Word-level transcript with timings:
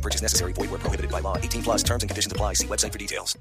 Purchase 0.00 0.22
necessary. 0.22 0.54
Void 0.54 0.70
where 0.70 0.78
prohibited 0.78 1.10
by 1.10 1.20
law. 1.20 1.36
18 1.36 1.62
plus 1.62 1.82
terms 1.82 2.02
and 2.02 2.08
conditions 2.08 2.32
apply. 2.32 2.54
See 2.54 2.66
website 2.66 2.92
for 2.92 2.98
details. 2.98 3.36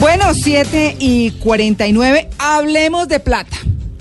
Bueno, 0.00 0.32
7 0.32 0.96
y 1.00 1.30
49, 1.42 2.30
hablemos 2.38 3.08
de 3.08 3.20
plata, 3.20 3.57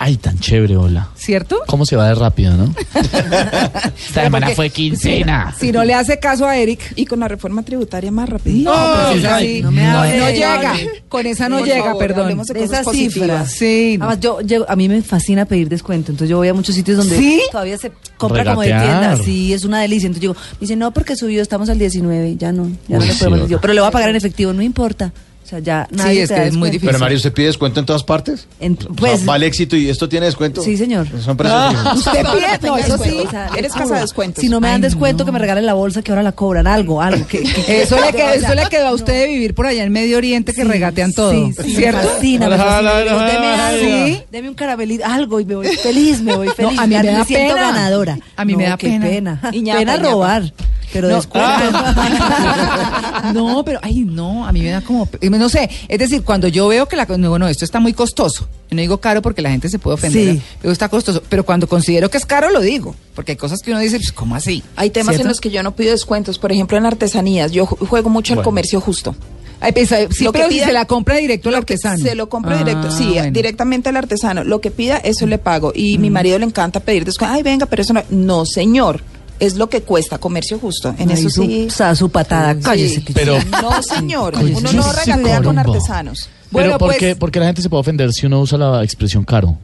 Ay, 0.07 0.16
tan 0.16 0.39
chévere, 0.39 0.77
hola. 0.77 1.09
¿cierto? 1.16 1.59
¿Cómo 1.67 1.85
se 1.85 1.97
va 1.97 2.07
de 2.07 2.16
rápido, 2.16 2.55
no? 2.55 2.73
Esta 2.95 4.23
semana 4.23 4.45
Porque- 4.47 4.55
fue 4.55 4.70
quincena. 4.70 5.53
Si 5.59 5.70
no 5.73 5.83
le 5.83 5.93
hace 5.93 6.17
caso 6.17 6.47
a 6.47 6.55
Eric, 6.57 6.93
Y 6.95 7.05
con 7.05 7.20
la 7.20 7.27
reforma 7.27 7.61
tributaria 7.63 8.09
más 8.09 8.30
rápido. 8.30 8.71
no, 8.71 9.05
pues 9.07 9.20
esa 9.20 9.35
ay, 9.35 9.55
sí, 9.57 9.61
no 9.61 9.70
me 9.71 9.83
no, 9.83 9.97
hable, 9.99 10.17
no 10.17 10.25
no 10.25 10.31
llega, 10.31 10.73
con 11.09 11.25
esa 11.25 11.49
no 11.49 11.57
Por 11.57 11.67
llega, 11.67 11.83
favor, 11.83 11.97
perdón. 11.99 12.41
de 12.53 12.63
esas 12.63 12.89
cifras. 12.89 13.52
Sí, 13.52 13.97
no. 13.99 14.05
Además, 14.05 14.23
yo, 14.23 14.39
yo- 14.39 14.66
a 14.70 14.77
mí 14.77 14.88
me 14.88 15.02
fascina 15.02 15.43
pedir 15.43 15.67
descuento. 15.67 16.13
Entonces 16.13 16.30
yo 16.30 16.38
voy 16.38 16.47
a 16.47 16.53
muchos 16.53 16.73
sitios 16.73 16.95
donde 16.97 17.17
¿Sí? 17.17 17.41
todavía 17.52 17.77
se 17.77 17.91
compra 18.17 18.45
como 18.45 18.61
de 18.61 18.67
tienda. 18.69 19.17
Sí, 19.17 19.52
es 19.52 19.66
una 19.66 19.81
delicia. 19.81 20.08
Entonces 20.08 20.21
digo, 20.21 20.35
me 20.35 20.59
dice, 20.61 20.77
no, 20.77 20.91
porque 20.94 21.17
subió, 21.17 21.41
estamos 21.41 21.69
al 21.69 21.80
19, 21.80 22.38
ya 22.38 22.53
no, 22.53 22.71
ya 22.88 22.97
no 22.97 23.03
Uy, 23.03 23.11
sí, 23.11 23.25
podemos. 23.25 23.49
Yo, 23.49 23.59
pero 23.59 23.73
le 23.73 23.81
voy 23.81 23.89
a 23.89 23.91
pagar 23.91 24.09
en 24.09 24.16
efectivo, 24.16 24.53
no 24.53 24.61
importa. 24.61 25.11
O 25.48 25.50
sea, 25.50 25.59
ya 25.59 25.88
nadie 25.92 26.23
es 26.23 26.28
te 26.28 26.36
que 26.36 26.42
da 26.42 26.48
es 26.48 26.56
muy 26.56 26.70
difícil. 26.70 26.90
Pero 26.90 27.00
Mario, 27.00 27.16
¿usted 27.16 27.31
pide 27.31 27.45
descuento 27.45 27.80
en 27.80 27.86
todas 27.86 28.03
partes? 28.03 28.48
En- 28.59 28.73
O 28.73 28.81
sea, 28.81 28.90
pues, 28.98 29.23
¿Vale 29.23 29.45
éxito 29.45 29.78
y 29.78 29.90
esto 29.90 30.09
tiene 30.09 30.26
descuento? 30.26 30.62
Sí, 30.62 30.76
señor. 30.76 31.08
Son 31.23 31.38
precios 31.38 31.70
fijos. 31.70 31.98
Usted 32.00 32.12
pide, 32.34 32.67
no, 32.67 32.78
eso 32.78 32.98
sí. 32.98 33.17
o 33.26 33.30
sea, 33.31 33.50
Eres 33.56 33.72
casa 33.72 33.95
de 33.95 34.02
descuentos. 34.02 34.42
Si 34.42 34.50
no 34.50 34.59
me 34.59 34.68
dan 34.68 34.75
Ay, 34.75 34.81
descuento, 34.81 35.23
no. 35.23 35.25
que 35.28 35.31
me 35.31 35.40
regalen 35.40 35.66
la 35.66 35.73
bolsa 35.73 36.02
que 36.02 36.12
ahora 36.12 36.22
la 36.22 36.34
cobran. 36.34 36.68
Algo, 36.68 37.02
algo. 37.02 37.25
Que, 37.28 37.44
que- 37.44 37.81
Eso 37.81 37.95
le, 37.98 38.12
quedó, 38.18 38.28
eso 38.31 38.53
le 38.56 38.66
quedó 38.66 38.88
a 38.88 38.92
usted 38.92 39.14
de 39.22 39.28
vivir 39.30 39.53
por 39.56 39.68
allá 39.68 39.86
en 39.86 39.92
Medio 39.94 40.18
Oriente 40.18 40.52
que 40.52 40.64
sí, 40.64 40.68
regatean 40.68 41.14
todo, 41.14 41.31
Sí, 41.31 41.53
sí, 41.64 41.75
¿cierto? 41.78 42.02
Me 42.02 42.08
fascina, 42.09 42.50
me 42.50 42.58
fascina. 42.58 43.25
deme 43.25 43.48
algo, 43.48 44.06
¿Sí? 44.08 44.23
deme 44.30 44.50
un 44.50 44.56
caramelito, 44.56 45.06
algo 45.06 45.40
y 45.40 45.45
me 45.45 45.56
voy 45.56 45.68
feliz, 45.78 46.20
me 46.22 46.36
voy 46.36 46.50
feliz. 46.50 46.78
a 46.78 46.86
mí 46.88 46.94
me 46.98 47.03
da 47.06 47.23
siento 47.23 47.56
pena. 47.56 47.72
ganadora. 47.72 48.20
A 48.36 48.44
mí 48.44 48.53
me 48.58 48.64
No, 48.66 48.70
da 48.72 48.78
qué 48.78 48.88
pena. 49.00 49.40
pena. 49.42 49.98
Robar, 49.98 50.53
pero 50.93 51.09
No. 51.09 51.16
descuento. 51.16 51.71
no, 53.33 53.63
pero 53.66 53.80
ay, 53.81 53.99
no, 54.05 54.45
a 54.45 54.52
mí 54.52 54.61
me 54.61 54.69
da 54.69 54.81
como, 54.81 55.07
no 55.21 55.49
sé, 55.49 55.69
es 55.88 55.99
decir, 55.99 56.23
cuando 56.23 56.47
yo 56.47 56.67
veo 56.67 56.88
que 56.88 56.95
la, 56.95 57.05
no, 57.05 57.38
no, 57.39 57.47
esto 57.47 57.66
está 57.66 57.79
muy 57.79 57.94
costoso. 57.94 58.47
No 58.69 58.81
digo 58.81 58.97
caro 58.99 59.21
porque 59.21 59.41
la 59.41 59.49
gente 59.49 59.69
se 59.69 59.79
puede 59.79 59.95
ofender, 59.95 60.35
Sí. 60.35 60.41
pero 60.61 60.71
está 60.73 60.89
costoso. 60.89 61.23
Pero 61.29 61.45
cuando 61.45 61.67
considero 61.67 62.09
que 62.09 62.17
es 62.17 62.25
caro, 62.25 62.49
lo 62.49 62.59
digo, 62.59 62.95
porque 63.16 63.31
hay 63.33 63.38
cosas 63.38 63.61
que 63.61 63.71
uno 63.71 63.79
dice, 63.79 63.97
pues, 63.97 64.11
¿cómo 64.11 64.35
así? 64.35 64.61
Hay 64.75 64.89
temas 64.89 65.16
¿Cierto? 65.16 65.21
en 65.23 65.27
los 65.29 65.39
que 65.39 65.49
yo 65.49 65.63
no 65.63 65.75
pido 65.75 65.91
descuentos. 65.91 66.38
Por 66.38 66.52
ejemplo, 66.52 66.77
en 66.77 66.85
artesanías. 66.85 67.51
Yo 67.53 67.66
ju- 67.66 67.88
juego 67.88 68.09
mucho 68.09 68.33
al 68.33 68.38
Bueno. 68.38 68.45
comercio 68.45 68.81
justo. 68.81 69.16
Ay, 69.61 69.72
pues, 69.72 69.89
sí, 70.11 70.23
Lo 70.25 70.31
que 70.33 70.47
si 70.49 70.59
se 70.59 70.72
la 70.73 70.85
compra 70.85 71.16
directo 71.16 71.49
al 71.49 71.55
artesano. 71.55 72.03
Se 72.03 72.13
lo 72.13 72.27
compro 72.29 72.53
Ah, 72.55 72.57
directo, 72.59 72.91
sí, 72.91 73.11
bueno. 73.13 73.31
directamente 73.31 73.89
al 73.89 73.95
artesano. 73.97 74.44
Lo 74.44 74.59
que 74.61 74.69
pida, 74.69 74.97
eso 74.97 75.25
le 75.25 75.38
pago. 75.39 75.72
Y 75.73 75.97
Mm. 75.97 76.01
mi 76.01 76.09
marido 76.09 76.38
le 76.38 76.45
encanta 76.45 76.79
pedir 76.81 77.05
descuento. 77.05 77.33
Ay, 77.35 77.44
venga, 77.44 77.66
pero 77.67 77.81
eso 77.81 77.94
no. 77.94 78.03
No, 78.09 78.45
señor. 78.45 79.01
Es 79.39 79.55
lo 79.55 79.69
que 79.69 79.81
cuesta 79.83 80.17
comercio 80.17 80.57
justo. 80.59 80.95
En 80.97 81.09
Ay, 81.09 81.16
eso 81.17 81.30
su, 81.30 81.43
sí. 81.43 81.67
su 81.95 82.09
patada, 82.09 82.53
Sí. 82.55 82.61
cállese. 82.61 83.03
que- 83.03 83.13
Pero- 83.13 83.38
No, 83.61 83.81
señor. 83.83 84.33
Cállese. 84.33 84.59
Uno 84.59 84.71
no 84.73 84.83
Sí, 84.83 84.89
regatea 85.05 85.41
con 85.44 85.59
artesanos. 85.59 86.29
Bueno, 86.49 86.67
Pero 86.69 86.77
¿por, 86.79 86.88
pues- 86.89 86.97
qué, 86.99 87.16
por 87.16 87.31
qué 87.31 87.39
la 87.39 87.45
gente 87.47 87.62
se 87.62 87.69
puede 87.69 87.81
ofender 87.81 88.12
si 88.13 88.25
uno 88.25 88.39
usa 88.41 88.57
la 88.57 88.84
expresión 88.84 89.23
caro? 89.23 89.57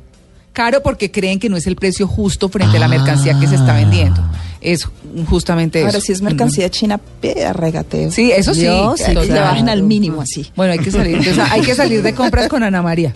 Caro 0.51 0.83
porque 0.83 1.09
creen 1.09 1.39
que 1.39 1.49
no 1.49 1.57
es 1.57 1.65
el 1.65 1.75
precio 1.75 2.05
justo 2.07 2.47
frente 2.49 2.77
a 2.77 2.79
la 2.79 2.85
Ah. 2.85 2.89
mercancía 2.89 3.39
que 3.39 3.47
se 3.47 3.55
está 3.55 3.73
vendiendo. 3.73 4.21
Es 4.61 4.87
justamente 5.27 5.79
eso. 5.79 5.87
Ahora, 5.87 5.99
si 5.99 6.11
es 6.11 6.21
mercancía 6.21 6.69
china, 6.69 6.99
pida 7.19 7.51
regateo. 7.53 8.11
Sí, 8.11 8.31
eso 8.31 8.53
sí. 8.53 8.61
Dios, 8.61 8.99
total. 8.99 9.27
le 9.27 9.39
bajen 9.39 9.67
al 9.69 9.81
mínimo 9.81 10.21
así. 10.21 10.51
Bueno, 10.55 10.73
hay 10.73 10.79
que 10.79 10.91
salir, 10.91 11.15
entonces, 11.17 11.43
hay 11.49 11.61
que 11.61 11.73
salir 11.73 12.03
de 12.03 12.13
compras 12.13 12.47
con 12.47 12.61
Ana 12.61 12.81
María. 12.83 13.13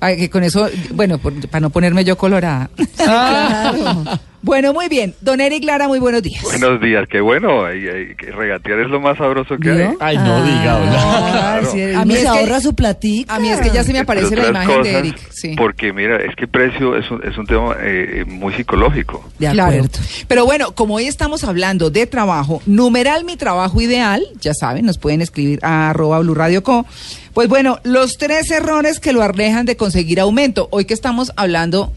Que 0.00 0.30
con 0.30 0.42
eso, 0.42 0.68
bueno, 0.94 1.18
por- 1.18 1.48
para 1.48 1.60
no 1.60 1.68
ponerme 1.70 2.02
yo 2.04 2.16
colorada. 2.16 2.70
Bueno, 4.42 4.72
muy 4.72 4.88
bien. 4.88 5.14
Don 5.20 5.38
Eric 5.40 5.64
Lara, 5.64 5.86
muy 5.86 5.98
buenos 5.98 6.22
días. 6.22 6.42
Buenos 6.42 6.80
días, 6.80 7.06
qué 7.10 7.20
bueno. 7.20 7.62
ay, 7.64 7.86
ay, 7.86 8.14
que 8.16 8.30
regatear 8.32 8.80
es 8.80 8.88
lo 8.88 8.98
más 8.98 9.18
sabroso 9.18 9.56
que 9.58 9.70
hay. 9.70 9.90
Ay, 10.00 10.16
no 10.16 10.42
diga, 10.44 10.76
hola. 10.78 10.92
Ah, 11.02 11.28
Claro. 11.60 11.70
sí, 11.72 11.82
A 11.94 12.04
mí 12.06 12.14
es 12.14 12.20
se 12.20 12.24
que- 12.24 12.28
ahorra 12.30 12.60
su 12.60 12.74
platica. 12.74 13.34
A 13.34 13.38
mí 13.38 13.50
es 13.50 13.60
que 13.60 13.70
ya 13.70 13.84
se 13.84 13.92
me 13.92 13.98
aparece 13.98 14.34
la 14.36 14.48
imagen 14.48 14.82
de 14.82 14.92
Eric. 14.98 15.18
Sí. 15.30 15.54
Porque 15.58 15.92
mira, 15.92 16.16
es 16.16 16.34
que 16.36 16.46
precio 16.48 16.96
es 16.96 17.10
un, 17.10 17.20
es 17.22 17.36
un 17.36 17.44
tema 17.46 17.76
eh, 17.82 18.24
muy 18.26 18.54
psicológico. 18.54 19.22
De 19.38 19.50
Claro. 19.50 19.72
acuerdo. 19.76 19.98
Pero 20.26 20.46
bueno, 20.46 20.72
como 20.74 20.94
hoy 20.94 21.06
estamos 21.06 21.44
hablando 21.44 21.90
de 21.90 22.06
trabajo, 22.06 22.62
numeral 22.64 23.24
mi 23.24 23.36
trabajo 23.36 23.78
ideal, 23.82 24.22
ya 24.40 24.54
saben, 24.54 24.86
nos 24.86 24.96
pueden 24.96 25.20
escribir 25.20 25.58
a 25.62 25.90
arroba 25.90 26.18
Blue 26.20 26.34
Radio 26.34 26.62
Co. 26.62 26.86
Pues 27.34 27.48
bueno, 27.48 27.78
los 27.84 28.16
tres 28.16 28.50
errores 28.50 29.00
que 29.00 29.12
lo 29.12 29.22
alejan 29.22 29.66
de 29.66 29.76
conseguir 29.76 30.18
aumento. 30.18 30.68
Hoy 30.72 30.86
que 30.86 30.94
estamos 30.94 31.30
hablando 31.36 31.92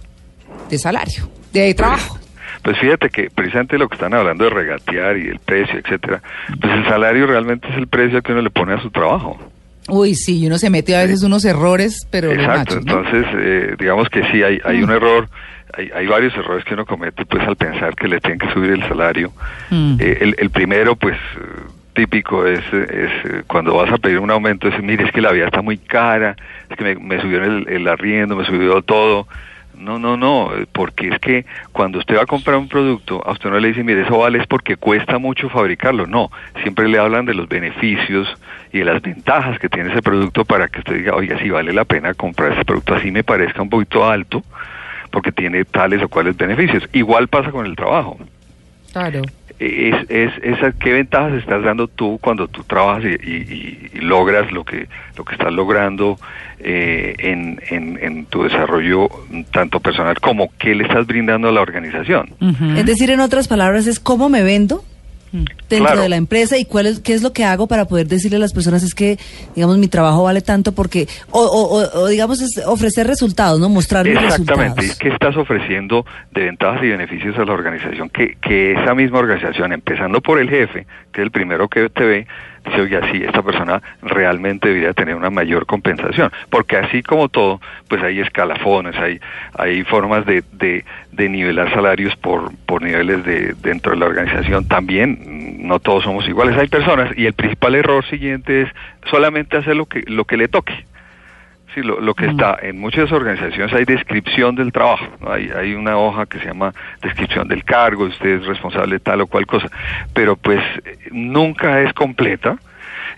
de 0.70 0.78
salario, 0.78 1.30
de 1.54 1.74
trabajo. 1.74 2.20
Pues 2.64 2.78
fíjate 2.80 3.10
que 3.10 3.30
precisamente 3.30 3.78
lo 3.78 3.90
que 3.90 3.96
están 3.96 4.14
hablando 4.14 4.46
de 4.46 4.50
regatear 4.50 5.18
y 5.18 5.28
el 5.28 5.40
precio, 5.40 5.78
etcétera, 5.78 6.22
pues 6.60 6.74
el 6.74 6.86
salario 6.86 7.28
realmente 7.28 7.68
es 7.70 7.76
el 7.78 7.88
precio 7.88 8.22
que 8.22 8.32
uno 8.32 8.42
le 8.42 8.50
pone 8.50 8.74
a 8.74 8.82
su 8.82 8.90
trabajo. 8.90 9.38
Uy, 9.90 10.16
sí, 10.16 10.48
uno 10.48 10.58
se 10.58 10.70
mete 10.70 10.96
a 10.96 11.02
veces 11.02 11.24
unos 11.24 11.44
errores, 11.44 12.08
pero 12.10 12.32
Exacto, 12.32 12.76
machos, 12.76 12.86
¿no? 12.86 13.00
entonces 13.00 13.26
eh, 13.36 13.76
digamos 13.78 14.08
que 14.08 14.24
sí, 14.32 14.42
hay, 14.42 14.62
hay 14.64 14.82
un 14.82 14.92
error, 14.92 15.28
hay, 15.78 15.92
hay 15.94 16.08
varios 16.08 16.34
errores 16.36 16.64
que 16.64 16.74
uno 16.74 16.86
comete 16.86 17.26
pues 17.26 17.46
al 17.46 17.58
pensar 17.58 17.94
que 17.96 18.08
le 18.08 18.22
tienen 18.22 18.40
que 18.40 18.52
subir 18.54 18.72
el 18.72 18.88
salario. 18.88 19.34
Mm. 19.70 19.98
Eh, 20.00 20.18
el, 20.22 20.36
el 20.40 20.50
primero 20.50 20.96
pues 20.96 21.18
típico 21.94 22.46
es, 22.48 22.62
es 22.72 23.12
eh, 23.26 23.44
cuando 23.46 23.76
vas 23.76 23.92
a 23.92 23.98
pedir 23.98 24.20
un 24.20 24.32
aumento, 24.32 24.70
es 24.70 24.82
mire, 24.82 25.04
es 25.04 25.12
que 25.12 25.22
la 25.22 25.32
vida 25.34 25.46
está 25.46 25.62
muy 25.62 25.78
cara, 25.78 26.38
es 26.70 26.78
que 26.78 26.84
me, 26.84 26.96
me 26.96 27.22
subieron 27.22 27.68
el, 27.68 27.68
el 27.68 27.88
arriendo, 27.90 28.38
me 28.38 28.46
subió 28.46 28.82
todo. 28.82 29.28
No, 29.78 30.00
no, 30.00 30.18
no, 30.18 30.52
porque 30.72 31.10
es 31.10 31.20
que 31.20 31.46
cuando 31.72 32.00
usted 32.00 32.18
va 32.18 32.24
a 32.24 32.26
comprar 32.26 32.58
un 32.58 32.70
producto, 32.70 33.22
a 33.26 33.32
usted 33.32 33.50
no 33.50 33.60
le 33.60 33.70
dice, 33.70 33.84
mire, 33.84 34.04
eso 34.04 34.20
vale 34.20 34.40
es 34.40 34.48
porque 34.48 34.78
cuesta 34.78 35.18
mucho 35.18 35.50
fabricarlo. 35.50 36.08
No, 36.08 36.32
siempre 36.62 36.88
le 36.88 37.00
hablan 37.00 37.26
de 37.26 37.34
los 37.34 37.50
beneficios 37.50 38.28
y 38.72 38.80
de 38.80 38.86
las 38.86 39.02
ventajas 39.02 39.60
que 39.60 39.70
tiene 39.70 39.92
ese 39.92 40.02
producto 40.02 40.46
para 40.46 40.68
que 40.68 40.80
usted 40.80 40.98
diga, 40.98 41.16
oiga, 41.16 41.40
si 41.40 41.50
vale 41.50 41.74
la 41.74 41.86
pena 41.86 42.14
comprar 42.14 42.54
ese 42.54 42.66
producto, 42.66 42.96
así 42.96 43.12
me 43.12 43.24
parezca 43.24 43.62
un 43.62 43.70
poquito 43.70 44.10
alto, 44.10 44.44
porque 45.12 45.32
tiene 45.32 45.66
tales 45.66 46.02
o 46.02 46.10
cuales 46.10 46.38
beneficios. 46.38 46.88
Igual 46.94 47.28
pasa 47.28 47.52
con 47.52 47.66
el 47.66 47.76
trabajo. 47.76 48.18
Claro. 48.92 49.22
Es, 49.60 49.96
es, 50.10 50.32
esa, 50.42 50.72
¿Qué 50.74 50.92
ventajas 50.94 51.34
estás 51.34 51.64
dando 51.64 51.88
tú 51.88 52.18
cuando 52.22 52.48
tú 52.48 52.64
trabajas 52.64 53.04
y, 53.06 53.30
y- 53.30 53.90
y 53.94 53.98
logras 54.00 54.52
lo 54.52 54.66
que, 54.66 54.88
lo 55.18 55.24
que 55.24 55.34
estás 55.36 55.54
logrando 55.54 56.18
eh, 56.60 57.14
en, 57.20 57.62
en, 57.70 57.98
en 58.02 58.26
tu 58.26 58.44
desarrollo 58.44 59.10
tanto 59.52 59.80
personal 59.80 60.20
como 60.20 60.52
qué 60.58 60.76
le 60.76 60.84
estás 60.84 61.06
brindando 61.08 61.48
a 61.48 61.52
la 61.52 61.62
organización? 61.62 62.30
Es 62.78 62.86
decir, 62.86 63.10
en 63.12 63.20
otras 63.22 63.48
palabras, 63.48 63.88
es 63.88 64.00
cómo 64.00 64.28
me 64.30 64.44
vendo 64.44 64.84
dentro 65.34 65.88
Claro. 65.88 66.02
de 66.02 66.10
la 66.10 66.16
empresa 66.16 66.58
y 66.58 66.66
cuál 66.66 66.86
es, 66.86 67.00
qué 67.00 67.14
es 67.14 67.24
lo 67.24 67.34
que 67.34 67.44
hago 67.44 67.68
para 67.68 67.86
poder 67.86 68.08
decirle 68.08 68.38
a 68.38 68.40
las 68.40 68.54
personas 68.54 68.84
es 68.84 68.94
que, 68.94 69.18
digamos, 69.56 69.78
mi 69.80 69.88
trabajo 69.88 70.24
vale 70.24 70.42
tanto 70.42 70.72
porque, 70.74 71.08
o, 71.32 71.42
o- 71.42 71.80
o- 71.82 72.02
o, 72.02 72.08
digamos, 72.08 72.40
es 72.42 72.62
ofrecer 72.66 73.08
resultados, 73.08 73.60
¿no? 73.60 73.68
Mostrar 73.70 74.06
mis 74.06 74.14
Exactamente. 74.16 74.82
resultados. 74.82 75.00
¿Qué 75.00 75.10
estás 75.10 75.36
ofreciendo 75.38 76.06
de 76.32 76.46
ventajas 76.46 76.84
y 76.84 76.88
beneficios 76.90 77.36
a 77.38 77.46
la 77.46 77.54
organización? 77.54 78.10
Que, 78.10 78.38
que 78.42 78.74
esa 78.74 78.94
misma 78.94 79.20
organización, 79.20 79.74
empezando 79.74 80.22
por 80.22 80.40
el 80.40 80.50
jefe, 80.50 80.86
que 81.12 81.22
es 81.22 81.26
el 81.26 81.32
primero 81.32 81.68
que 81.68 81.90
te 81.90 82.04
ve, 82.06 82.28
dice, 82.66 82.82
oye, 82.82 83.00
sí, 83.12 83.24
esta 83.24 83.42
persona 83.42 83.82
realmente 84.02 84.68
debería 84.68 84.94
tener 84.94 85.16
una 85.16 85.30
mayor 85.30 85.66
compensación. 85.66 86.32
Porque 86.50 86.78
así 86.78 87.04
como 87.04 87.30
todo, 87.30 87.62
pues 87.88 88.02
hay 88.04 88.20
escalafones, 88.20 88.96
hay, 88.98 89.20
hay 89.58 89.84
formas 89.84 90.26
de, 90.26 90.44
de, 90.54 90.86
de 91.12 91.30
nivelar 91.30 91.74
salarios 91.74 92.16
por, 92.16 92.52
por 92.66 92.82
niveles 92.82 93.24
de, 93.26 93.54
dentro 93.62 93.92
de 93.92 94.00
la 94.00 94.06
organización. 94.06 94.68
También 94.68 95.68
no 95.68 95.80
todos 95.80 96.04
somos 96.04 96.28
iguales. 96.28 96.58
Hay 96.58 96.68
personas, 96.68 97.18
y 97.18 97.26
el 97.26 97.34
principal 97.34 97.76
error 97.76 98.06
siguiente 98.06 98.64
es 98.64 98.70
solamente 99.10 99.58
hacer 99.58 99.76
lo 99.76 99.86
que, 99.86 100.04
lo 100.08 100.26
que 100.26 100.38
le 100.38 100.48
toque. 100.48 100.86
Sí, 101.74 101.82
lo, 101.82 102.00
lo 102.00 102.14
que 102.14 102.28
está 102.28 102.60
en 102.62 102.80
muchas 102.80 103.12
organizaciones 103.12 103.74
hay 103.74 103.86
descripción 103.86 104.56
del 104.56 104.72
trabajo. 104.72 105.06
Hay, 105.28 105.50
hay 105.50 105.74
una 105.74 105.98
hoja 105.98 106.26
que 106.28 106.40
se 106.40 106.46
llama 106.46 106.74
descripción 107.02 107.48
del 107.48 107.64
cargo, 107.64 108.06
usted 108.06 108.42
es 108.42 108.46
responsable 108.46 108.96
de 108.96 109.00
tal 109.00 109.22
o 109.22 109.28
cual 109.28 109.48
cosa, 109.48 109.70
pero 110.14 110.36
pues 110.36 110.62
nunca 111.12 111.82
es 111.82 111.92
completa 111.94 112.58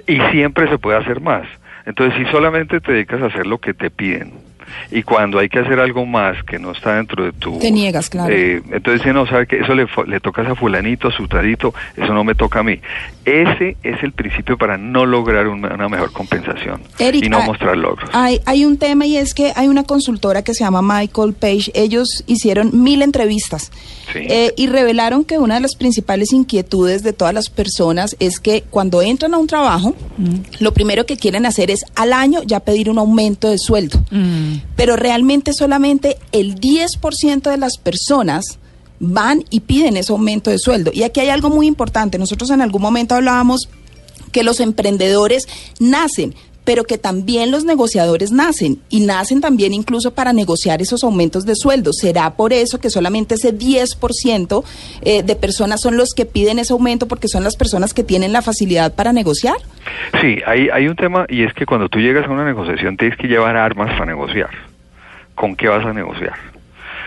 y 0.08 0.20
siempre 0.32 0.70
se 0.70 0.78
puede 0.78 0.98
hacer 0.98 1.20
más. 1.20 1.46
Entonces, 1.86 2.18
si 2.18 2.32
solamente 2.32 2.80
te 2.80 2.94
dedicas 2.94 3.22
a 3.22 3.26
hacer 3.28 3.46
lo 3.46 3.60
que 3.60 3.74
te 3.74 3.92
piden 3.92 4.32
Y 4.92 5.04
cuando 5.04 5.40
hay 5.40 5.50
que 5.50 5.60
hacer 5.60 5.80
algo 5.80 6.06
más 6.06 6.44
que 6.44 6.60
no 6.60 6.72
está 6.72 6.96
dentro 6.96 7.24
de 7.24 7.32
tu... 7.34 7.60
Te 7.60 7.72
niegas, 7.72 8.10
claro. 8.10 8.34
eh, 8.34 8.62
entonces 8.72 9.02
dice, 9.02 9.14
no, 9.14 9.26
sabe 9.28 9.48
que 9.48 9.60
eso 9.60 9.74
le, 9.74 9.88
le 10.08 10.20
tocas 10.20 10.48
a 10.48 10.56
fulanito, 10.56 11.08
a 11.08 11.12
sutadito, 11.12 11.74
eso 11.96 12.14
no 12.14 12.24
me 12.24 12.36
toca 12.36 12.60
a 12.60 12.64
mí. 12.64 12.80
Ese 13.26 13.78
es 13.84 14.04
el 14.04 14.12
principio 14.12 14.58
para 14.58 14.78
no 14.78 15.06
lograr 15.06 15.48
una, 15.48 15.74
una 15.74 15.90
mejor 15.90 16.12
compensación 16.12 16.82
Eric, 17.00 17.26
y 17.26 17.30
no 17.30 17.40
ah, 17.40 17.46
mostrar 17.46 17.76
logros. 17.78 18.10
Hay, 18.14 18.40
hay 18.46 18.66
un 18.66 18.78
tema 18.78 19.06
y 19.06 19.18
es 19.18 19.34
que 19.34 19.52
hay 19.56 19.68
una 19.68 19.84
consultora 19.84 20.44
que 20.44 20.54
se 20.54 20.64
llama 20.64 20.82
Michael 20.82 21.34
Page. 21.34 21.72
Ellos 21.74 22.24
hicieron 22.28 22.84
mil 22.84 23.02
entrevistas 23.02 23.72
Sí. 24.14 24.20
eh, 24.30 24.54
y 24.56 24.68
revelaron 24.68 25.24
que 25.26 25.40
una 25.40 25.56
de 25.56 25.62
las 25.62 25.76
principales 25.76 26.32
inquietudes 26.32 27.02
de 27.02 27.12
todas 27.12 27.34
las 27.34 27.50
personas 27.50 28.16
es 28.20 28.40
que 28.40 28.64
cuando 28.70 29.02
entran 29.02 29.34
a 29.34 29.38
un 29.40 29.48
trabajo, 29.48 29.96
lo 30.60 30.74
primero 30.74 31.08
que 31.08 31.18
quieren 31.18 31.46
hacer 31.48 31.72
es 31.72 31.84
al 31.96 32.14
año 32.14 32.42
ya 32.46 32.60
pedir 32.60 32.90
un 32.92 33.00
aumento 33.00 33.50
de 33.50 33.58
sueldo. 33.58 34.00
Pero 34.76 34.96
realmente 34.96 35.54
solamente 35.54 36.18
el 36.32 36.60
10% 36.60 37.50
de 37.50 37.58
las 37.58 37.78
personas 37.78 38.60
van 39.00 39.44
y 39.50 39.62
piden 39.62 39.98
ese 39.98 40.12
aumento 40.12 40.52
de 40.52 40.60
sueldo. 40.60 40.92
Y 40.94 41.04
aquí 41.04 41.20
hay 41.20 41.30
algo 41.30 41.50
muy 41.50 41.68
importante. 41.68 42.18
Nosotros 42.18 42.50
en 42.50 42.62
algún 42.62 42.82
momento 42.82 43.16
hablábamos 43.16 43.70
que 44.32 44.44
los 44.44 44.60
emprendedores 44.60 45.48
nacen, 45.80 46.36
pero 46.66 46.84
que 46.84 46.98
también 46.98 47.52
los 47.52 47.64
negociadores 47.64 48.32
nacen 48.32 48.80
y 48.90 49.06
nacen 49.06 49.40
también 49.40 49.74
incluso 49.74 50.14
para 50.14 50.34
negociar 50.34 50.82
esos 50.82 51.04
aumentos 51.04 51.46
de 51.46 51.56
sueldo. 51.56 51.94
¿Será 51.94 52.32
por 52.32 52.52
eso 52.52 52.80
que 52.80 52.90
solamente 52.90 53.36
ese 53.36 53.58
10% 53.58 54.64
eh, 55.02 55.24
de 55.24 55.36
personas 55.36 55.82
son 55.82 55.96
los 55.96 56.14
que 56.14 56.26
piden 56.26 56.60
ese 56.60 56.74
aumento 56.74 57.08
porque 57.08 57.28
son 57.28 57.44
las 57.44 57.56
personas 57.56 57.94
que 57.94 58.04
tienen 58.04 58.34
la 58.34 58.42
facilidad 58.42 58.94
para 58.96 59.14
negociar? 59.14 59.58
Sí, 60.20 60.40
hay, 60.46 60.70
hay 60.70 60.88
un 60.88 60.96
tema 60.96 61.26
y 61.30 61.44
es 61.44 61.54
que 61.54 61.66
cuando 61.66 61.88
tú 61.88 62.00
llegas 62.00 62.26
a 62.28 62.32
una 62.32 62.44
negociación 62.44 62.98
tienes 62.98 63.18
que 63.18 63.28
llevar 63.28 63.56
armas 63.56 63.92
para 63.92 64.06
negociar. 64.06 64.50
¿Con 65.36 65.56
qué 65.56 65.68
vas 65.68 65.86
a 65.86 65.94
negociar? 65.94 66.34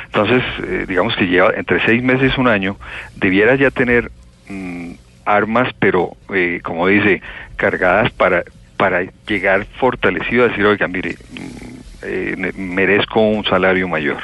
Entonces, 0.07 0.43
eh, 0.65 0.85
digamos 0.87 1.17
que 1.17 1.27
lleva 1.27 1.53
entre 1.55 1.85
seis 1.85 2.03
meses 2.03 2.33
y 2.37 2.41
un 2.41 2.49
año, 2.49 2.77
debieras 3.17 3.59
ya 3.59 3.71
tener 3.71 4.11
mm, 4.49 4.93
armas, 5.25 5.75
pero 5.79 6.17
eh, 6.35 6.61
como 6.63 6.87
dice, 6.87 7.21
cargadas 7.57 8.11
para, 8.13 8.45
para 8.79 9.03
llegar 9.27 9.67
fortalecido 9.79 10.45
a 10.45 10.49
decir, 10.49 10.65
oiga, 10.65 10.89
mire, 10.89 11.17
mm, 11.31 11.79
eh, 12.03 12.53
merezco 12.57 13.21
un 13.21 13.45
salario 13.45 13.87
mayor. 13.89 14.19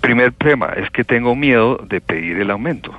Primer 0.00 0.32
tema 0.32 0.72
es 0.76 0.88
que 0.90 1.04
tengo 1.04 1.34
miedo 1.34 1.76
de 1.88 2.00
pedir 2.00 2.38
el 2.38 2.50
aumento, 2.50 2.94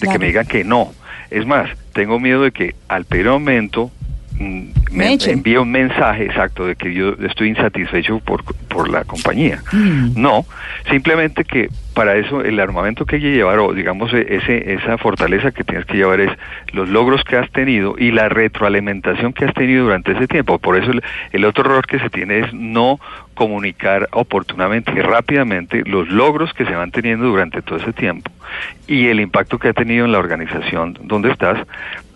de 0.00 0.08
que 0.08 0.18
me 0.18 0.26
digan 0.26 0.46
que 0.46 0.62
no. 0.62 0.92
Es 1.30 1.46
más, 1.46 1.70
tengo 1.92 2.20
miedo 2.20 2.42
de 2.42 2.52
que 2.52 2.74
al 2.88 3.04
pedir 3.04 3.26
aumento 3.28 3.90
Me 4.38 4.68
me 4.92 5.14
envíe 5.32 5.56
un 5.56 5.70
mensaje 5.70 6.24
exacto 6.24 6.66
de 6.66 6.76
que 6.76 6.92
yo 6.94 7.14
estoy 7.26 7.48
insatisfecho 7.48 8.20
por, 8.20 8.44
por 8.68 8.88
la 8.88 9.04
compañía. 9.04 9.62
No, 10.16 10.46
simplemente 10.88 11.44
que 11.44 11.68
para 11.94 12.16
eso 12.16 12.42
el 12.42 12.60
armamento 12.60 13.04
que 13.04 13.16
hay 13.16 13.22
que 13.22 13.32
llevar, 13.32 13.58
o 13.58 13.72
digamos 13.72 14.12
e- 14.14 14.36
ese, 14.36 14.74
esa 14.74 14.98
fortaleza 14.98 15.50
que 15.50 15.64
tienes 15.64 15.84
que 15.86 15.96
llevar 15.96 16.20
es 16.20 16.30
los 16.72 16.88
logros 16.88 17.24
que 17.24 17.36
has 17.36 17.50
tenido 17.50 17.96
y 17.98 18.12
la 18.12 18.28
retroalimentación 18.28 19.32
que 19.32 19.44
has 19.44 19.54
tenido 19.54 19.84
durante 19.84 20.12
ese 20.12 20.28
tiempo. 20.28 20.58
Por 20.58 20.76
eso 20.76 20.92
el, 20.92 21.02
el 21.32 21.44
otro 21.44 21.64
error 21.64 21.86
que 21.86 21.98
se 21.98 22.08
tiene 22.08 22.40
es 22.40 22.54
no 22.54 23.00
comunicar 23.34 24.08
oportunamente 24.12 24.92
y 24.92 25.00
rápidamente 25.00 25.82
los 25.84 26.08
logros 26.08 26.52
que 26.54 26.64
se 26.64 26.74
van 26.74 26.90
teniendo 26.90 27.26
durante 27.26 27.62
todo 27.62 27.78
ese 27.78 27.92
tiempo 27.92 28.30
y 28.86 29.08
el 29.08 29.20
impacto 29.20 29.58
que 29.58 29.68
ha 29.68 29.72
tenido 29.72 30.04
en 30.04 30.12
la 30.12 30.18
organización 30.18 30.98
donde 31.02 31.30
estás 31.30 31.58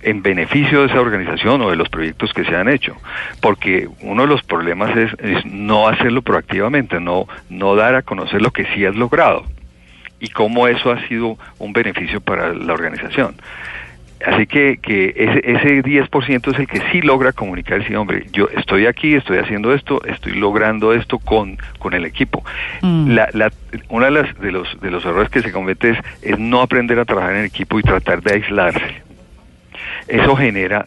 en 0.03 0.23
beneficio 0.23 0.81
de 0.81 0.87
esa 0.87 1.01
organización 1.01 1.63
o 1.63 1.71
de 1.71 1.77
los 1.77 1.89
proyectos 1.89 2.33
que 2.33 2.45
se 2.45 2.57
han 2.57 2.69
hecho. 2.69 2.97
Porque 3.41 3.89
uno 4.01 4.23
de 4.23 4.29
los 4.29 4.43
problemas 4.43 4.97
es, 4.97 5.13
es 5.21 5.47
no 5.47 5.89
hacerlo 5.89 6.23
proactivamente, 6.23 7.01
no, 7.01 7.27
no 7.49 7.77
dar 7.77 7.95
a 7.95 8.03
conocer 8.03 8.43
lo 8.43 8.51
que 8.51 8.67
sí 8.75 8.85
has 8.85 8.97
logrado 8.97 9.45
y 10.23 10.29
cómo 10.29 10.69
eso 10.69 10.93
ha 10.93 11.07
sido 11.09 11.37
un 11.59 11.73
beneficio 11.73 12.21
para 12.21 12.55
la 12.55 12.73
organización. 12.73 13.35
Así 14.27 14.47
que, 14.47 14.79
que 14.79 15.13
ese, 15.17 15.41
ese 15.45 15.83
10% 15.83 16.53
es 16.53 16.59
el 16.59 16.67
que 16.67 16.81
sí 16.91 17.03
logra 17.03 17.33
comunicar 17.33 17.81
decir, 17.81 17.97
hombre, 17.97 18.27
yo 18.33 18.49
estoy 18.57 18.87
aquí, 18.87 19.15
estoy 19.15 19.39
haciendo 19.39 19.75
esto, 19.75 20.05
estoy 20.05 20.33
logrando 20.35 20.93
esto 20.93 21.19
con, 21.19 21.59
con 21.79 21.95
el 21.95 22.05
equipo. 22.05 22.45
La, 22.83 23.29
la, 23.33 23.51
una 23.89 24.07
de, 24.07 24.13
las, 24.13 24.41
de, 24.41 24.53
los, 24.53 24.81
de 24.81 24.91
los 24.91 25.05
errores 25.05 25.31
que 25.31 25.43
se 25.43 25.53
comete 25.53 25.91
es, 25.91 25.99
es 26.23 26.39
no 26.39 26.61
aprender 26.61 26.99
a 26.99 27.05
trabajar 27.05 27.35
en 27.35 27.45
equipo 27.45 27.79
y 27.79 27.83
tratar 27.83 28.23
de 28.23 28.35
aislarse. 28.35 29.03
Eso 30.09 30.37
genera 30.37 30.85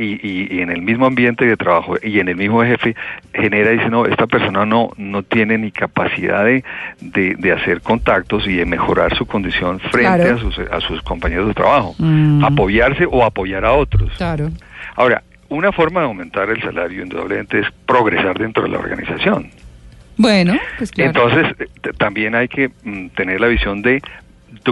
y, 0.00 0.18
y, 0.26 0.48
y, 0.56 0.60
en 0.62 0.70
el 0.70 0.82
mismo 0.82 1.06
ambiente 1.06 1.44
de 1.44 1.56
trabajo 1.56 1.96
y 2.02 2.20
en 2.20 2.28
el 2.28 2.36
mismo 2.36 2.62
jefe 2.64 2.94
genera 3.34 3.70
dice 3.70 3.88
no 3.90 4.06
esta 4.06 4.26
persona 4.26 4.64
no 4.64 4.90
no 4.96 5.22
tiene 5.22 5.58
ni 5.58 5.70
capacidad 5.70 6.44
de, 6.44 6.64
de, 7.00 7.34
de 7.36 7.52
hacer 7.52 7.80
contactos 7.82 8.46
y 8.46 8.56
de 8.56 8.64
mejorar 8.64 9.14
su 9.16 9.26
condición 9.26 9.78
frente 9.80 10.00
Claro. 10.24 10.36
a 10.36 10.38
sus 10.40 10.58
a 10.58 10.80
sus 10.80 11.02
compañeros 11.02 11.48
de 11.48 11.54
trabajo 11.54 11.94
Mm. 11.98 12.44
apoyarse 12.44 13.04
o 13.10 13.24
apoyar 13.24 13.64
a 13.64 13.72
otros 13.72 14.10
Claro. 14.16 14.50
ahora 14.96 15.22
una 15.48 15.72
forma 15.72 16.00
de 16.00 16.06
aumentar 16.06 16.48
el 16.48 16.62
salario 16.62 17.02
indudablemente 17.02 17.58
es 17.60 17.66
progresar 17.86 18.38
dentro 18.38 18.62
de 18.62 18.68
la 18.70 18.78
organización 18.78 19.50
Bueno, 20.16 20.54
pues 20.78 20.90
claro. 20.92 21.10
entonces, 21.10 21.54
eh, 21.60 21.90
también 21.98 22.34
hay 22.34 22.46
que 22.48 22.70
mm, 22.84 23.08
tener 23.16 23.40
la 23.40 23.48
visión 23.48 23.82
de 23.82 24.00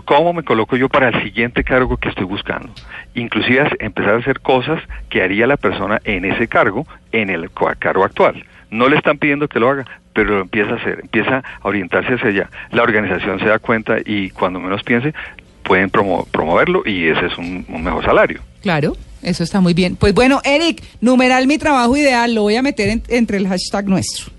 cómo 0.05 0.33
me 0.33 0.43
coloco 0.43 0.77
yo 0.77 0.89
para 0.89 1.09
el 1.09 1.23
siguiente 1.23 1.65
cargo 1.65 1.97
que 1.97 2.09
estoy 2.09 2.25
buscando. 2.25 2.71
Inclusive 3.15 3.69
empezar 3.81 4.15
a 4.15 4.19
hacer 4.19 4.41
cosas 4.41 4.83
que 5.09 5.23
haría 5.23 5.47
la 5.47 5.57
persona 5.57 6.01
en 6.05 6.25
ese 6.25 6.49
cargo, 6.49 6.87
en 7.13 7.31
el 7.31 7.51
cargo 7.79 8.05
actual. 8.05 8.45
No 8.71 8.89
le 8.89 8.97
están 8.97 9.19
pidiendo 9.19 9.49
que 9.49 9.61
lo 9.61 9.71
haga, 9.71 9.87
pero 10.13 10.31
lo 10.37 10.41
empieza 10.43 10.73
a 10.73 10.77
hacer, 10.77 11.01
empieza 11.03 11.39
a 11.39 11.69
orientarse 11.69 12.15
hacia 12.15 12.29
allá. 12.29 12.51
La 12.71 12.83
organización 12.83 13.39
se 13.41 13.47
da 13.47 13.59
cuenta 13.59 13.97
y 14.05 14.31
cuando 14.31 14.61
menos 14.61 14.83
piense, 14.83 15.15
pueden 15.63 15.91
promo- 15.91 16.27
promoverlo 16.31 16.83
y 16.85 17.09
ese 17.09 17.27
es 17.27 17.39
un, 17.39 17.65
un 17.69 17.83
mejor 17.83 18.05
salario. 18.05 18.41
Claro, 18.63 18.95
eso 19.23 19.43
está 19.43 19.61
muy 19.61 19.75
bien. 19.75 19.97
Pues 19.97 20.13
bueno, 20.15 20.41
Eric, 20.45 20.83
numeral 21.01 21.47
mi 21.47 21.57
trabajo 21.59 21.97
ideal, 21.97 22.35
lo 22.35 22.43
voy 22.43 22.57
a 22.57 22.63
meter 22.63 22.89
en- 22.91 23.03
entre 23.09 23.39
el 23.39 23.49
hashtag 23.49 23.87
nuestro. 23.89 24.33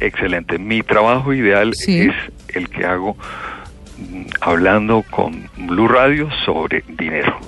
Excelente. 0.00 0.58
Mi 0.58 0.82
trabajo 0.82 1.32
ideal 1.32 1.72
Sí. 1.74 1.98
es 2.00 2.14
el 2.54 2.68
que 2.68 2.84
hago 2.84 3.16
hablando 4.40 5.02
con 5.10 5.48
Blue 5.56 5.88
Radio 5.88 6.28
sobre 6.44 6.82
dinero. 6.98 7.38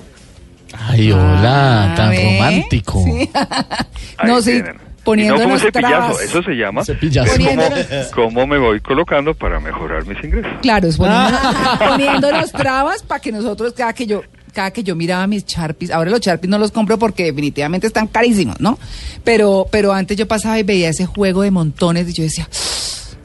Ay, 0.79 1.13
hola, 1.13 1.93
Ah, 1.93 1.95
tan 1.97 2.15
romántico. 2.15 3.03
Sí. 3.05 3.31
No, 4.25 4.43
sí. 4.43 4.57
Y 4.59 4.63
no 4.63 4.73
poniéndonos 5.05 5.43
como 5.43 5.55
un 5.55 5.61
cepillazo, 5.61 5.95
trabas. 5.95 6.21
eso 6.23 6.43
se 6.43 6.51
llama. 6.53 6.85
Cepillazo. 6.85 7.33
Es 7.33 7.39
como, 7.39 7.49
Poniéndonos- 7.63 8.11
cómo 8.15 8.47
me 8.47 8.59
voy 8.59 8.81
colocando 8.81 9.33
para 9.33 9.59
mejorar 9.61 10.05
mis 10.07 10.23
ingresos. 10.23 10.53
Claro, 10.61 10.89
es 10.89 10.97
poniéndonos, 10.99 11.41
poniéndonos 11.79 12.53
trabas 12.53 13.03
para 13.05 13.21
que 13.21 13.33
nosotros, 13.33 13.73
cada 13.75 13.93
que 13.95 14.07
yo 14.07 14.23
cada 14.53 14.71
que 14.73 14.83
yo 14.83 14.97
miraba 14.97 15.27
mis 15.29 15.47
Sharpies, 15.47 15.91
ahora 15.93 16.11
los 16.11 16.21
Sharpies 16.21 16.51
no 16.51 16.59
los 16.59 16.73
compro 16.73 16.99
porque 16.99 17.25
definitivamente 17.25 17.87
están 17.87 18.09
carísimos, 18.09 18.59
¿no? 18.61 18.77
Pero, 19.23 19.67
pero 19.71 19.93
antes 19.93 20.17
yo 20.17 20.27
pasaba 20.27 20.59
y 20.59 20.65
veía 20.65 20.89
ese 20.89 21.07
juego 21.07 21.43
de 21.43 21.51
montones 21.53 22.09
y 22.09 22.13
yo 22.13 22.25
decía, 22.25 22.49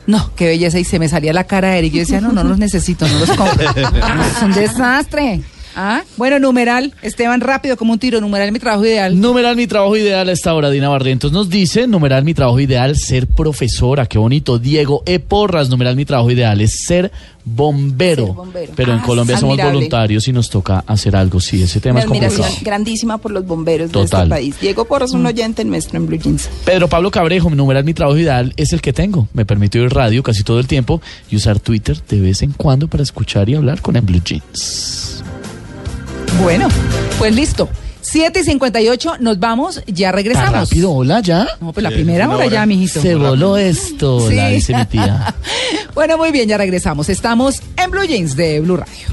no, 0.06 0.32
qué 0.36 0.48
belleza, 0.48 0.80
y 0.80 0.84
se 0.84 1.00
me 1.00 1.08
salía 1.08 1.34
la 1.34 1.46
cara 1.46 1.70
de 1.70 1.80
Eric. 1.80 1.94
Yo 1.94 2.00
decía, 2.00 2.22
no, 2.22 2.32
no 2.32 2.44
los 2.44 2.58
necesito, 2.58 3.08
no 3.08 3.20
los 3.20 3.32
compro. 3.32 3.70
es 3.76 4.42
un 4.42 4.54
desastre. 4.54 5.42
¿Ah? 5.76 6.04
Bueno, 6.18 6.40
numeral, 6.40 6.94
Esteban, 7.02 7.42
rápido 7.42 7.78
como 7.78 7.94
un 7.94 8.00
tiro, 8.00 8.22
numeral 8.22 8.52
mi 8.52 8.60
trabajo 8.60 8.86
ideal. 8.86 9.20
Numeral 9.20 9.56
mi 9.56 9.68
trabajo 9.68 9.96
ideal 9.98 10.30
a 10.30 10.32
esta 10.32 10.54
hora, 10.54 10.70
Dina 10.70 10.90
Barrientos 10.90 11.32
nos 11.32 11.50
dice, 11.50 11.88
numeral 11.88 12.24
mi 12.24 12.34
trabajo 12.34 12.60
ideal, 12.60 12.96
ser 12.98 13.28
profesora, 13.28 14.06
qué 14.06 14.18
bonito. 14.18 14.60
Diego 14.60 15.04
E. 15.06 15.20
Porras, 15.20 15.70
numeral 15.70 15.96
mi 15.96 16.06
trabajo 16.06 16.30
ideal 16.32 16.62
es 16.62 16.84
ser 16.86 17.12
bombero. 17.46 18.26
Ser 18.28 18.36
bombero. 18.36 18.74
Pero 18.76 18.94
en 18.94 19.00
Ah, 19.00 19.04
Colombia 19.04 19.38
somos 19.38 19.54
admirable. 19.56 19.76
voluntarios 19.78 20.28
y 20.28 20.34
nos 20.34 20.50
toca 20.50 20.84
hacer 20.88 21.16
algo, 21.16 21.40
sí, 21.40 21.62
ese 21.64 21.80
tema 21.80 21.94
Una 21.96 22.00
es 22.02 22.06
complicado. 22.08 22.34
admiración 22.36 22.64
grandísima 22.64 23.18
por 23.18 23.32
los 23.32 23.46
bomberos 23.46 23.92
de 23.92 24.02
este 24.04 24.28
país. 24.28 24.56
Diego 24.62 24.86
Porras, 24.86 25.12
un 25.12 25.26
oyente 25.26 25.66
nuestro 25.66 25.98
en 25.98 26.08
Blue 26.08 26.18
Jeans. 26.20 26.50
Pedro 26.66 26.88
Pablo 26.88 27.12
Cabrejo, 27.12 27.50
mi 27.50 27.56
numeral 27.58 27.84
mi 27.84 27.94
trabajo 27.94 28.18
ideal 28.18 28.54
es 28.58 28.74
el 28.74 28.82
que 28.82 28.94
tengo. 28.94 29.28
Me 29.34 29.46
permite 29.46 29.80
oír 29.80 29.92
radio 29.92 30.24
casi 30.24 30.44
todo 30.44 30.60
el 30.60 30.68
tiempo 30.68 31.02
y 31.30 31.36
usar 31.36 31.60
Twitter 31.60 31.98
de 32.08 32.20
vez 32.22 32.42
en 32.44 32.52
cuando 32.52 32.88
para 32.88 33.04
escuchar 33.04 33.50
y 33.50 33.56
hablar 33.56 33.82
con 33.82 33.96
el 33.96 34.04
Blue 34.04 34.22
Jeans. 34.24 35.24
Bueno, 36.42 36.68
pues 37.20 37.34
listo. 37.36 37.70
7 38.02 38.42
y 38.42 38.44
58, 38.44 39.14
nos 39.22 39.40
vamos, 39.40 39.82
ya 39.88 40.10
¿Tan 40.10 40.16
regresamos. 40.16 40.70
rápido? 40.70 40.92
¿Hola 40.92 41.22
ya? 41.22 41.48
No, 41.62 41.72
pues 41.72 41.84
la 41.84 41.90
primera 41.90 42.28
hora 42.28 42.38
hora. 42.46 42.48
ya, 42.48 42.66
mijito. 42.66 43.02
Se 43.02 43.16
voló 43.16 43.56
esto, 43.58 44.28
Sí. 44.30 44.36
la 44.36 44.50
dice 44.50 44.76
mi 44.76 44.86
tía. 44.86 45.34
Bueno, 45.94 46.18
muy 46.18 46.32
bien, 46.32 46.50
ya 46.50 46.58
regresamos. 46.58 47.08
Estamos 47.08 47.62
en 47.78 47.92
Blue 47.92 48.04
Jeans 48.04 48.36
de 48.36 48.60
Blue 48.60 48.78
Radio. 48.78 49.13